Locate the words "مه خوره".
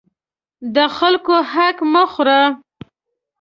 1.91-2.41